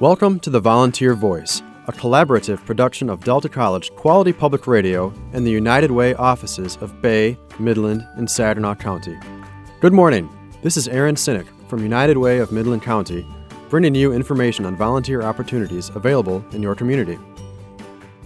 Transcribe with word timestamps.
Welcome 0.00 0.40
to 0.40 0.50
the 0.50 0.58
Volunteer 0.58 1.14
Voice, 1.14 1.62
a 1.86 1.92
collaborative 1.92 2.64
production 2.64 3.08
of 3.08 3.22
Delta 3.22 3.48
College 3.48 3.94
Quality 3.94 4.32
Public 4.32 4.66
Radio 4.66 5.14
and 5.32 5.46
the 5.46 5.52
United 5.52 5.92
Way 5.92 6.14
offices 6.14 6.76
of 6.80 7.00
Bay, 7.00 7.38
Midland, 7.60 8.04
and 8.16 8.28
Saginaw 8.28 8.74
County. 8.74 9.16
Good 9.78 9.92
morning. 9.92 10.28
This 10.62 10.76
is 10.76 10.88
Aaron 10.88 11.14
Sinek 11.14 11.46
from 11.68 11.80
United 11.80 12.18
Way 12.18 12.38
of 12.38 12.50
Midland 12.50 12.82
County, 12.82 13.24
bringing 13.70 13.94
you 13.94 14.12
information 14.12 14.66
on 14.66 14.74
volunteer 14.74 15.22
opportunities 15.22 15.90
available 15.90 16.44
in 16.50 16.60
your 16.60 16.74
community. 16.74 17.16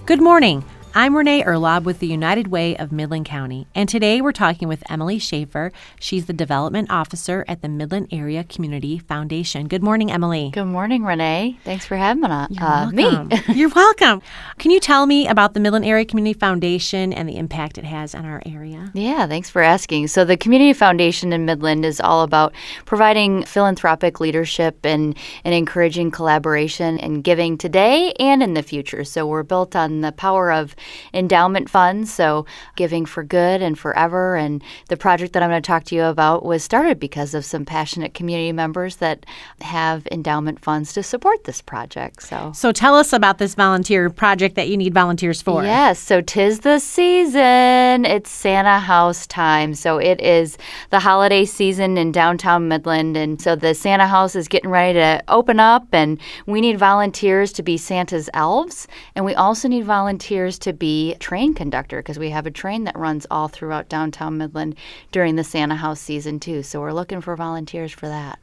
Good 0.06 0.22
morning. 0.22 0.64
I'm 0.94 1.16
Renee 1.16 1.44
Erlob 1.44 1.84
with 1.84 2.00
the 2.00 2.08
United 2.08 2.48
Way 2.48 2.76
of 2.76 2.90
Midland 2.90 3.26
County, 3.26 3.68
and 3.72 3.88
today 3.88 4.20
we're 4.20 4.32
talking 4.32 4.66
with 4.66 4.82
Emily 4.90 5.20
Schaefer. 5.20 5.70
She's 6.00 6.26
the 6.26 6.32
Development 6.32 6.90
Officer 6.90 7.44
at 7.46 7.62
the 7.62 7.68
Midland 7.68 8.08
Area 8.10 8.42
Community 8.42 8.98
Foundation. 8.98 9.68
Good 9.68 9.82
morning, 9.82 10.10
Emily. 10.10 10.50
Good 10.52 10.64
morning, 10.64 11.04
Renee. 11.04 11.58
Thanks 11.62 11.86
for 11.86 11.96
having 11.96 12.24
uh, 12.24 12.48
You're 12.50 12.90
me. 12.90 13.04
welcome. 13.04 13.38
You're 13.54 13.68
welcome. 13.68 14.22
Can 14.58 14.72
you 14.72 14.80
tell 14.80 15.06
me 15.06 15.28
about 15.28 15.54
the 15.54 15.60
Midland 15.60 15.84
Area 15.84 16.04
Community 16.04 16.36
Foundation 16.36 17.12
and 17.12 17.28
the 17.28 17.36
impact 17.36 17.78
it 17.78 17.84
has 17.84 18.14
on 18.14 18.24
our 18.24 18.42
area? 18.44 18.90
Yeah, 18.92 19.26
thanks 19.28 19.50
for 19.50 19.62
asking. 19.62 20.08
So, 20.08 20.24
the 20.24 20.36
Community 20.36 20.72
Foundation 20.72 21.32
in 21.32 21.44
Midland 21.44 21.84
is 21.84 22.00
all 22.00 22.22
about 22.24 22.52
providing 22.86 23.44
philanthropic 23.44 24.18
leadership 24.18 24.84
and, 24.84 25.16
and 25.44 25.54
encouraging 25.54 26.10
collaboration 26.10 26.98
and 26.98 27.22
giving 27.22 27.56
today 27.56 28.12
and 28.18 28.42
in 28.42 28.54
the 28.54 28.62
future. 28.64 29.04
So, 29.04 29.26
we're 29.26 29.44
built 29.44 29.76
on 29.76 30.00
the 30.00 30.10
power 30.12 30.50
of 30.50 30.74
endowment 31.12 31.70
funds, 31.70 32.12
so 32.12 32.46
giving 32.76 33.06
for 33.06 33.22
good 33.22 33.62
and 33.62 33.78
forever. 33.78 34.36
And 34.36 34.62
the 34.88 34.96
project 34.96 35.32
that 35.32 35.42
I'm 35.42 35.50
going 35.50 35.62
to 35.62 35.66
talk 35.66 35.84
to 35.84 35.94
you 35.94 36.04
about 36.04 36.44
was 36.44 36.62
started 36.62 36.98
because 36.98 37.34
of 37.34 37.44
some 37.44 37.64
passionate 37.64 38.14
community 38.14 38.52
members 38.52 38.96
that 38.96 39.26
have 39.60 40.06
endowment 40.10 40.60
funds 40.60 40.92
to 40.94 41.02
support 41.02 41.44
this 41.44 41.60
project. 41.60 42.22
So, 42.22 42.52
So 42.54 42.72
tell 42.72 42.94
us 42.96 43.12
about 43.12 43.38
this 43.38 43.54
volunteer 43.54 44.10
project 44.10 44.54
that 44.56 44.68
you 44.68 44.76
need 44.76 44.94
volunteers 44.94 45.42
for. 45.42 45.62
Yes, 45.64 45.98
so 45.98 46.20
tis 46.20 46.60
the 46.60 46.78
season. 46.78 48.04
It's 48.04 48.30
Santa 48.30 48.78
House 48.78 49.26
time. 49.26 49.74
So 49.74 49.98
it 49.98 50.20
is 50.20 50.58
the 50.90 51.00
holiday 51.00 51.44
season 51.44 51.96
in 51.98 52.12
downtown 52.12 52.68
Midland. 52.68 53.16
And 53.16 53.40
so 53.40 53.56
the 53.56 53.74
Santa 53.74 54.06
House 54.06 54.34
is 54.34 54.48
getting 54.48 54.70
ready 54.70 54.98
to 54.98 55.22
open 55.28 55.60
up, 55.60 55.86
and 55.92 56.20
we 56.46 56.60
need 56.60 56.78
volunteers 56.78 57.52
to 57.52 57.62
be 57.62 57.76
Santa's 57.76 58.30
elves. 58.34 58.86
And 59.14 59.24
we 59.24 59.34
also 59.34 59.68
need 59.68 59.84
volunteers 59.84 60.58
to 60.60 60.67
be 60.72 61.14
train 61.20 61.54
conductor 61.54 61.98
because 61.98 62.18
we 62.18 62.30
have 62.30 62.46
a 62.46 62.50
train 62.50 62.84
that 62.84 62.96
runs 62.96 63.26
all 63.30 63.48
throughout 63.48 63.88
downtown 63.88 64.38
Midland 64.38 64.76
during 65.12 65.36
the 65.36 65.44
Santa 65.44 65.76
House 65.76 66.00
season, 66.00 66.40
too. 66.40 66.62
So 66.62 66.80
we're 66.80 66.92
looking 66.92 67.20
for 67.20 67.36
volunteers 67.36 67.92
for 67.92 68.08
that. 68.08 68.38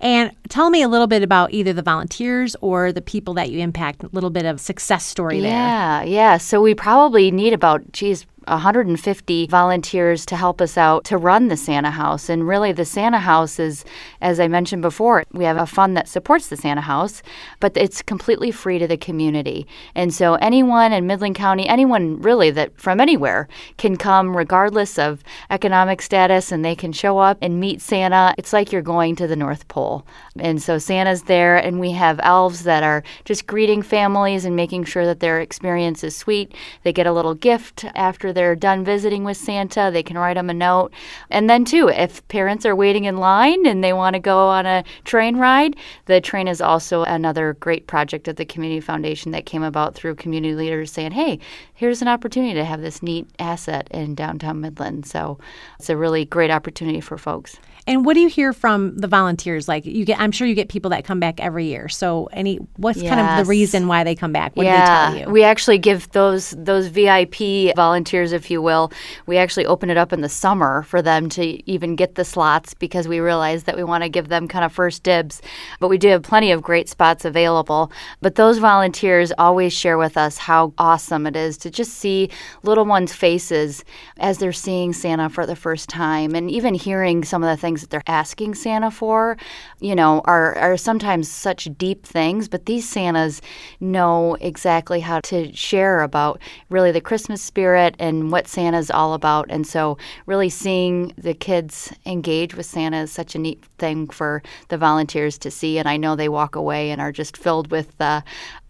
And 0.00 0.32
tell 0.48 0.70
me 0.70 0.82
a 0.82 0.88
little 0.88 1.06
bit 1.06 1.22
about 1.22 1.52
either 1.52 1.72
the 1.72 1.80
volunteers 1.80 2.56
or 2.60 2.92
the 2.92 3.00
people 3.00 3.34
that 3.34 3.50
you 3.50 3.60
impact, 3.60 4.02
a 4.02 4.10
little 4.12 4.28
bit 4.28 4.44
of 4.44 4.60
success 4.60 5.04
story 5.04 5.40
there. 5.40 5.50
Yeah, 5.50 6.02
yeah. 6.02 6.36
So 6.36 6.60
we 6.60 6.74
probably 6.74 7.30
need 7.30 7.52
about, 7.52 7.92
geez, 7.92 8.26
150 8.46 9.46
volunteers 9.46 10.26
to 10.26 10.36
help 10.36 10.60
us 10.60 10.76
out 10.76 11.04
to 11.04 11.16
run 11.16 11.48
the 11.48 11.56
Santa 11.56 11.90
House. 11.90 12.28
And 12.28 12.46
really, 12.46 12.72
the 12.72 12.84
Santa 12.84 13.18
House 13.18 13.58
is, 13.58 13.84
as 14.20 14.40
I 14.40 14.48
mentioned 14.48 14.82
before, 14.82 15.24
we 15.32 15.44
have 15.44 15.56
a 15.56 15.66
fund 15.66 15.96
that 15.96 16.08
supports 16.08 16.48
the 16.48 16.56
Santa 16.56 16.82
House, 16.82 17.22
but 17.60 17.76
it's 17.76 18.02
completely 18.02 18.50
free 18.50 18.78
to 18.78 18.86
the 18.86 18.96
community. 18.96 19.66
And 19.94 20.12
so, 20.12 20.34
anyone 20.34 20.92
in 20.92 21.06
Midland 21.06 21.36
County, 21.36 21.66
anyone 21.68 22.20
really 22.20 22.50
that 22.50 22.78
from 22.78 23.00
anywhere, 23.00 23.48
can 23.78 23.96
come 23.96 24.36
regardless 24.36 24.98
of 24.98 25.22
economic 25.50 26.02
status 26.02 26.52
and 26.52 26.64
they 26.64 26.74
can 26.74 26.92
show 26.92 27.18
up 27.18 27.38
and 27.40 27.60
meet 27.60 27.80
Santa. 27.80 28.34
It's 28.38 28.52
like 28.52 28.72
you're 28.72 28.82
going 28.82 29.16
to 29.16 29.26
the 29.26 29.36
North 29.36 29.68
Pole. 29.68 30.06
And 30.38 30.62
so, 30.62 30.78
Santa's 30.78 31.22
there, 31.22 31.56
and 31.56 31.80
we 31.80 31.92
have 31.92 32.20
elves 32.22 32.64
that 32.64 32.82
are 32.82 33.02
just 33.24 33.46
greeting 33.46 33.82
families 33.82 34.44
and 34.44 34.54
making 34.54 34.84
sure 34.84 35.06
that 35.06 35.20
their 35.20 35.40
experience 35.40 36.04
is 36.04 36.14
sweet. 36.14 36.54
They 36.82 36.92
get 36.92 37.06
a 37.06 37.12
little 37.12 37.34
gift 37.34 37.84
after 37.94 38.32
they're 38.34 38.56
done 38.56 38.84
visiting 38.84 39.24
with 39.24 39.36
Santa, 39.36 39.90
they 39.92 40.02
can 40.02 40.18
write 40.18 40.34
them 40.34 40.50
a 40.50 40.54
note. 40.54 40.92
And 41.30 41.48
then, 41.48 41.64
too, 41.64 41.88
if 41.88 42.26
parents 42.28 42.66
are 42.66 42.76
waiting 42.76 43.04
in 43.04 43.18
line 43.18 43.66
and 43.66 43.82
they 43.82 43.92
want 43.92 44.14
to 44.14 44.20
go 44.20 44.48
on 44.48 44.66
a 44.66 44.84
train 45.04 45.36
ride, 45.36 45.76
the 46.06 46.20
train 46.20 46.48
is 46.48 46.60
also 46.60 47.04
another 47.04 47.54
great 47.54 47.86
project 47.86 48.28
of 48.28 48.36
the 48.36 48.44
Community 48.44 48.80
Foundation 48.80 49.32
that 49.32 49.46
came 49.46 49.62
about 49.62 49.94
through 49.94 50.14
community 50.16 50.54
leaders 50.54 50.92
saying, 50.92 51.12
hey, 51.12 51.38
here's 51.74 52.02
an 52.02 52.08
opportunity 52.08 52.54
to 52.54 52.64
have 52.64 52.80
this 52.80 53.02
neat 53.02 53.28
asset 53.38 53.88
in 53.90 54.14
downtown 54.14 54.60
Midland. 54.60 55.06
So 55.06 55.38
it's 55.78 55.90
a 55.90 55.96
really 55.96 56.24
great 56.24 56.50
opportunity 56.50 57.00
for 57.00 57.18
folks. 57.18 57.56
And 57.86 58.06
what 58.06 58.14
do 58.14 58.20
you 58.20 58.28
hear 58.28 58.54
from 58.54 58.96
the 58.96 59.06
volunteers? 59.06 59.68
Like 59.68 59.84
you 59.84 60.06
get, 60.06 60.18
I'm 60.18 60.32
sure 60.32 60.46
you 60.46 60.54
get 60.54 60.70
people 60.70 60.90
that 60.90 61.04
come 61.04 61.20
back 61.20 61.38
every 61.40 61.66
year. 61.66 61.88
So 61.90 62.30
any, 62.32 62.56
what's 62.76 63.02
kind 63.02 63.20
of 63.20 63.44
the 63.44 63.48
reason 63.48 63.88
why 63.88 64.04
they 64.04 64.14
come 64.14 64.32
back? 64.32 64.56
What 64.56 64.64
yeah, 64.64 65.10
do 65.10 65.12
they 65.12 65.18
tell 65.18 65.28
you? 65.28 65.32
we 65.34 65.44
actually 65.44 65.78
give 65.78 66.10
those 66.12 66.54
those 66.56 66.86
VIP 66.86 67.76
volunteers, 67.76 68.23
if 68.32 68.50
you 68.50 68.62
will, 68.62 68.92
we 69.26 69.36
actually 69.36 69.66
open 69.66 69.90
it 69.90 69.96
up 69.96 70.12
in 70.12 70.20
the 70.20 70.28
summer 70.28 70.82
for 70.82 71.02
them 71.02 71.28
to 71.30 71.70
even 71.70 71.96
get 71.96 72.14
the 72.14 72.24
slots 72.24 72.74
because 72.74 73.08
we 73.08 73.20
realize 73.20 73.64
that 73.64 73.76
we 73.76 73.84
want 73.84 74.02
to 74.04 74.08
give 74.08 74.28
them 74.28 74.48
kind 74.48 74.64
of 74.64 74.72
first 74.72 75.02
dibs. 75.02 75.42
But 75.80 75.88
we 75.88 75.98
do 75.98 76.08
have 76.08 76.22
plenty 76.22 76.52
of 76.52 76.62
great 76.62 76.88
spots 76.88 77.24
available. 77.24 77.90
But 78.20 78.36
those 78.36 78.58
volunteers 78.58 79.32
always 79.38 79.72
share 79.72 79.98
with 79.98 80.16
us 80.16 80.38
how 80.38 80.72
awesome 80.78 81.26
it 81.26 81.36
is 81.36 81.56
to 81.58 81.70
just 81.70 81.94
see 81.94 82.30
little 82.62 82.84
ones' 82.84 83.12
faces 83.12 83.84
as 84.18 84.38
they're 84.38 84.52
seeing 84.52 84.92
Santa 84.92 85.28
for 85.28 85.46
the 85.46 85.56
first 85.56 85.88
time, 85.88 86.34
and 86.34 86.50
even 86.50 86.74
hearing 86.74 87.24
some 87.24 87.42
of 87.42 87.48
the 87.48 87.60
things 87.60 87.80
that 87.80 87.90
they're 87.90 88.02
asking 88.06 88.54
Santa 88.54 88.90
for. 88.90 89.36
You 89.80 89.94
know, 89.94 90.22
are 90.24 90.56
are 90.56 90.76
sometimes 90.76 91.28
such 91.30 91.68
deep 91.76 92.06
things, 92.06 92.48
but 92.48 92.66
these 92.66 92.88
Santas 92.88 93.40
know 93.80 94.36
exactly 94.40 95.00
how 95.00 95.20
to 95.20 95.54
share 95.54 96.02
about 96.02 96.40
really 96.70 96.92
the 96.92 97.00
Christmas 97.00 97.42
spirit 97.42 97.96
and 97.98 98.13
what 98.30 98.48
Santa's 98.48 98.90
all 98.90 99.14
about. 99.14 99.46
And 99.50 99.66
so, 99.66 99.98
really 100.26 100.48
seeing 100.48 101.12
the 101.16 101.34
kids 101.34 101.92
engage 102.06 102.54
with 102.54 102.66
Santa 102.66 103.02
is 103.02 103.12
such 103.12 103.34
a 103.34 103.38
neat 103.38 103.64
thing 103.78 104.08
for 104.08 104.42
the 104.68 104.78
volunteers 104.78 105.38
to 105.38 105.50
see. 105.50 105.78
And 105.78 105.88
I 105.88 105.96
know 105.96 106.16
they 106.16 106.28
walk 106.28 106.56
away 106.56 106.90
and 106.90 107.00
are 107.00 107.12
just 107.12 107.36
filled 107.36 107.70
with 107.70 108.00
uh, 108.00 108.22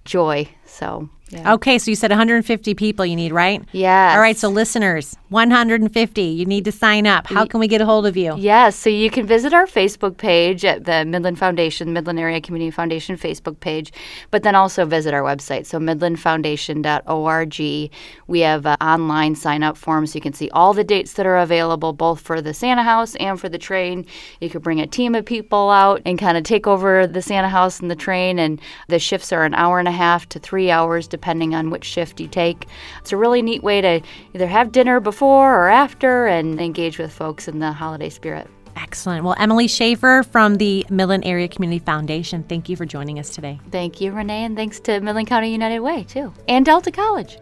joy. 0.05 0.49
So, 0.66 1.09
yeah. 1.31 1.55
Okay, 1.55 1.79
so 1.79 1.91
you 1.91 1.97
said 1.97 2.12
150 2.12 2.75
people 2.75 3.05
you 3.05 3.17
need, 3.17 3.33
right? 3.33 3.61
Yes. 3.73 4.15
All 4.15 4.21
right, 4.21 4.37
so 4.37 4.49
listeners, 4.49 5.17
150, 5.31 6.23
you 6.23 6.47
need 6.47 6.65
to 6.65 6.73
sign 6.73 7.09
up. 7.09 7.27
How 7.27 7.45
can 7.45 7.59
we 7.59 7.67
get 7.67 7.81
a 7.81 7.85
hold 7.85 8.07
of 8.07 8.17
you? 8.17 8.37
Yes, 8.37 8.77
so 8.77 8.89
you 8.89 9.11
can 9.11 9.27
visit 9.27 9.53
our 9.53 9.67
Facebook 9.67 10.17
page 10.17 10.65
at 10.65 10.85
the 10.85 11.05
Midland 11.05 11.41
Foundation, 11.41 11.93
Midland 11.93 12.21
Area 12.21 12.41
Community 12.41 12.71
Foundation 12.71 13.17
Facebook 13.17 13.59
page, 13.59 13.93
but 14.31 14.45
then 14.45 14.55
also 14.55 14.85
visit 14.85 15.12
our 15.12 15.23
website, 15.23 15.67
so 15.67 15.81
midlandfoundation.org. 15.81 17.91
We 18.29 18.41
have 18.41 18.67
an 18.67 18.77
online 18.81 19.35
sign 19.35 19.65
up 19.65 19.77
form 19.77 20.06
so 20.06 20.17
you 20.17 20.21
can 20.21 20.35
see 20.35 20.51
all 20.51 20.73
the 20.73 20.85
dates 20.85 21.15
that 21.15 21.27
are 21.27 21.39
available, 21.39 21.93
both 21.93 22.21
for 22.21 22.41
the 22.41 22.55
Santa 22.55 22.85
House 22.85 23.17
and 23.17 23.41
for 23.41 23.49
the 23.49 23.59
train. 23.59 24.06
You 24.41 24.51
could 24.51 24.62
bring 24.62 24.81
a 24.81 24.87
team 24.87 25.17
of 25.17 25.25
people 25.25 25.71
out 25.71 26.01
and 26.06 26.17
kind 26.17 26.39
of 26.39 26.45
take 26.45 26.69
over 26.69 27.09
the 27.09 27.23
Santa 27.23 27.49
House 27.49 27.81
and 27.81 27.91
the 27.91 27.97
train, 27.97 28.39
and 28.39 28.61
the 28.87 29.01
shifts 29.01 29.33
are 29.33 29.45
an 29.45 29.55
hour 29.55 29.81
and 29.81 29.89
a 29.89 29.93
half 29.93 30.29
to 30.29 30.39
three 30.39 30.71
hours, 30.71 31.09
depending 31.09 31.24
on 31.27 31.71
which 31.71 31.85
shift 31.85 32.21
you 32.21 32.29
take. 32.29 32.67
It's 33.01 33.12
a 33.12 33.17
really 33.17 33.43
neat 33.43 33.62
way 33.62 33.81
to 33.81 34.01
either 34.35 34.47
have 34.47 34.73
dinner 34.73 35.01
before 35.01 35.55
or 35.55 35.69
after 35.69 36.27
and 36.27 36.61
engage 36.61 36.99
with 36.99 37.12
folks 37.12 37.49
in 37.49 37.59
the 37.59 37.73
holiday 37.73 38.11
spirit. 38.11 38.49
Excellent. 38.77 39.25
Well, 39.25 39.37
Emily 39.39 39.69
Schaefer 39.69 40.25
from 40.25 40.57
the 40.57 40.85
Midland 40.91 41.25
Area 41.25 41.49
Community 41.49 41.79
Foundation, 41.79 42.43
thank 42.43 42.69
you 42.69 42.77
for 42.77 42.85
joining 42.85 43.19
us 43.19 43.31
today. 43.31 43.61
Thank 43.71 44.01
you, 44.01 44.12
Renee, 44.12 44.45
and 44.45 44.57
thanks 44.57 44.81
to 44.81 45.01
Midland 45.01 45.29
County 45.29 45.53
United 45.53 45.81
Way, 45.81 46.05
too, 46.05 46.33
and 46.49 46.67
Delta 46.67 46.91
College. 46.91 47.39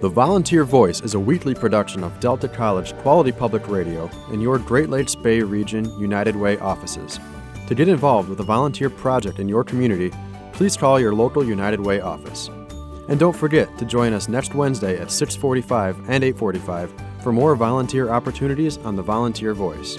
The 0.00 0.08
Volunteer 0.08 0.64
Voice 0.64 1.00
is 1.00 1.14
a 1.14 1.20
weekly 1.20 1.54
production 1.54 2.02
of 2.02 2.18
Delta 2.18 2.48
College 2.48 2.92
Quality 2.98 3.30
Public 3.30 3.68
Radio 3.68 4.10
in 4.32 4.40
your 4.40 4.58
Great 4.58 4.90
Lakes 4.90 5.14
Bay 5.14 5.42
Region 5.42 5.84
United 5.96 6.34
Way 6.34 6.58
offices. 6.58 7.20
To 7.68 7.76
get 7.76 7.88
involved 7.88 8.28
with 8.28 8.40
a 8.40 8.42
volunteer 8.42 8.90
project 8.90 9.38
in 9.38 9.48
your 9.48 9.62
community, 9.62 10.10
please 10.52 10.76
call 10.76 11.00
your 11.00 11.14
local 11.14 11.44
United 11.44 11.80
Way 11.80 12.00
office. 12.00 12.48
And 13.08 13.18
don't 13.18 13.36
forget 13.36 13.76
to 13.78 13.84
join 13.84 14.12
us 14.12 14.28
next 14.28 14.54
Wednesday 14.54 14.98
at 15.00 15.10
6:45 15.10 15.96
and 16.08 16.22
8:45 16.22 16.90
for 17.22 17.32
more 17.32 17.54
volunteer 17.56 18.10
opportunities 18.10 18.78
on 18.78 18.96
the 18.96 19.02
Volunteer 19.02 19.54
Voice. 19.54 19.98